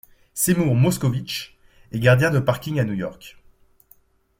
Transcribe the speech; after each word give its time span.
Seymour 0.33 0.73
Moskowitz 0.73 1.51
est 1.91 1.99
gardien 1.99 2.31
de 2.31 2.39
parking 2.39 2.79
à 2.79 2.83
New 2.85 2.95
York. 2.95 3.37